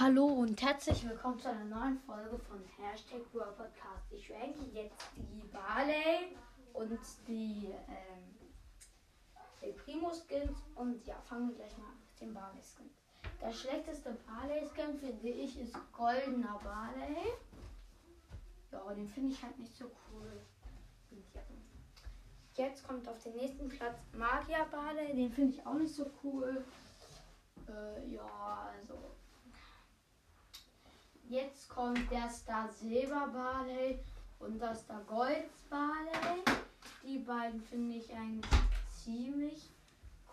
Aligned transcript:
Hallo 0.00 0.26
und 0.26 0.62
herzlich 0.62 1.08
willkommen 1.08 1.40
zu 1.40 1.48
einer 1.48 1.64
neuen 1.64 1.98
Folge 1.98 2.38
von 2.38 2.62
Hashtag 2.76 3.20
Podcast. 3.32 4.12
Ich 4.12 4.30
ranke 4.30 4.60
jetzt 4.72 5.08
die 5.16 5.42
Barley 5.48 6.36
und 6.72 7.00
die, 7.26 7.74
ähm, 7.88 8.38
die 9.60 9.72
Primo 9.72 10.12
Skins 10.12 10.56
und 10.76 11.04
ja, 11.04 11.16
fangen 11.22 11.48
wir 11.48 11.56
gleich 11.56 11.76
mal 11.78 11.88
mit 11.88 12.20
den 12.20 12.32
Barley 12.32 12.62
Skins. 12.62 12.94
Der 13.42 13.52
schlechteste 13.52 14.16
Barley 14.24 14.64
Skin 14.68 14.96
finde 15.00 15.30
ich 15.30 15.58
ist 15.58 15.74
goldener 15.90 16.60
Barley. 16.62 17.32
Ja, 18.70 18.94
den 18.94 19.08
finde 19.08 19.32
ich 19.32 19.42
halt 19.42 19.58
nicht 19.58 19.76
so 19.76 19.86
cool. 20.12 20.40
Jetzt 22.54 22.86
kommt 22.86 23.08
auf 23.08 23.20
den 23.24 23.34
nächsten 23.34 23.68
Platz 23.68 23.98
Magier 24.12 24.64
Barley, 24.70 25.16
den 25.16 25.32
finde 25.32 25.56
ich 25.56 25.66
auch 25.66 25.74
nicht 25.74 25.92
so 25.92 26.08
cool. 26.22 26.64
Äh, 27.68 28.14
ja, 28.14 28.47
Jetzt 31.28 31.68
kommt 31.68 32.10
der 32.10 32.26
Star 32.30 32.70
Silber 32.70 33.28
Barley 33.28 33.98
und 34.38 34.58
das 34.58 34.80
Star 34.80 35.02
Gold 35.02 35.44
Barley. 35.68 36.42
Die 37.02 37.18
beiden 37.18 37.60
finde 37.60 37.96
ich 37.96 38.10
eigentlich 38.14 38.50
ziemlich 38.90 39.68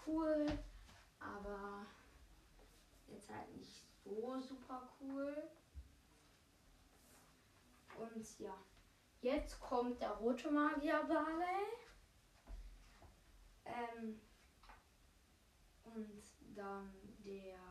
cool, 0.07 0.45
aber 1.19 1.85
jetzt 3.09 3.29
halt 3.29 3.53
nicht 3.57 3.83
so 4.05 4.39
super 4.39 4.89
cool. 5.01 5.35
Und 7.99 8.39
ja, 8.39 8.55
jetzt 9.21 9.59
kommt 9.59 9.99
der 9.99 10.11
rote 10.11 10.49
Magier 10.49 11.03
Barley. 11.03 11.65
Ähm, 13.65 14.21
und 15.83 16.23
dann 16.55 16.89
der 17.25 17.64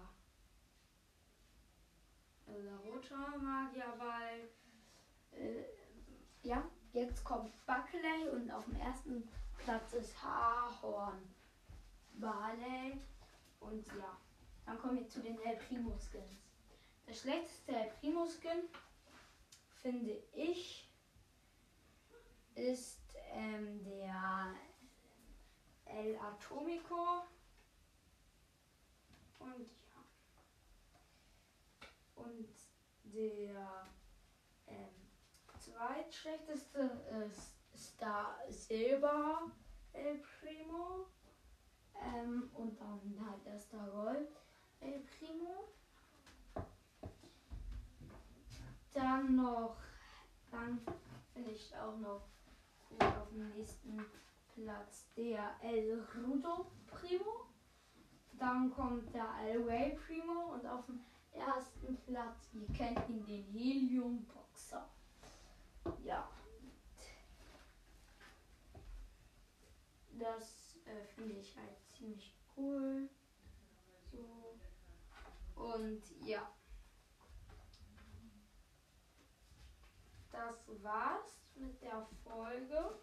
also 2.65 2.77
der 2.77 2.77
rote 2.77 3.39
Magierball. 3.39 4.49
Äh, 5.33 5.65
ja, 6.43 6.63
jetzt 6.93 7.25
kommt 7.25 7.53
Buckley 7.67 8.29
und 8.33 8.51
auf 8.51 8.65
dem 8.65 8.77
ersten 8.77 9.29
Platz 9.59 9.93
ist 9.95 10.23
Haarhorn. 10.23 11.35
Barley. 12.15 13.01
Und 13.61 13.87
ja, 13.89 14.17
dann 14.67 14.79
kommen 14.79 14.99
wir 14.99 15.09
zu 15.09 15.21
den 15.21 15.39
El 15.41 15.57
Primo 15.57 15.97
Skins. 15.99 16.43
Der 17.07 17.15
schlechteste 17.15 17.75
El 17.75 17.91
Primo 18.01 18.27
Skin, 18.27 18.69
finde 19.83 20.23
ich, 20.33 20.89
ist 22.55 23.01
ähm, 23.33 23.83
der 23.85 24.55
El 25.87 26.17
Atomico. 26.19 27.25
Und 29.41 29.69
der 33.05 33.87
ähm, 34.67 34.95
zweitschlechteste 35.59 37.03
ist 37.27 37.55
Star 37.77 38.39
Silber 38.49 39.51
El 39.93 40.19
Primo. 40.19 41.07
Ähm, 42.03 42.51
und 42.55 42.79
dann 42.81 43.27
halt 43.27 43.45
der 43.47 43.59
Star 43.59 43.89
Gold 43.89 44.29
El 44.81 45.01
Primo. 45.01 45.69
Dann 48.93 49.37
noch, 49.37 49.77
dann 50.51 50.81
finde 51.33 51.51
ich 51.51 51.77
auch 51.77 51.97
noch 51.97 52.23
gut 52.89 53.03
auf 53.03 53.29
dem 53.31 53.49
nächsten 53.57 54.05
Platz 54.55 55.07
der 55.17 55.57
El 55.63 56.05
Rudo 56.15 56.67
Primo. 56.87 57.47
Dann 58.39 58.71
kommt 58.71 59.13
der 59.15 59.29
El 59.43 59.97
Primo 60.07 60.53
und 60.53 60.67
auf 60.67 60.87
dem 60.87 61.01
ersten 61.35 61.97
Platz. 62.07 62.49
Ihr 62.53 62.67
kennt 62.75 63.09
ihn, 63.09 63.25
den 63.27 63.45
Helium 63.53 64.25
Boxer. 64.27 64.89
Ja. 66.03 66.29
Das 70.19 70.77
äh, 70.87 71.05
finde 71.15 71.35
ich 71.35 71.57
halt 71.57 71.77
ziemlich 71.97 72.35
cool. 72.57 73.09
So. 74.13 74.59
Und 75.61 76.03
ja. 76.25 76.51
Das 80.31 80.83
war's 80.83 81.39
mit 81.55 81.81
der 81.83 82.07
Folge. 82.25 82.99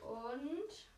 Und 0.00 0.93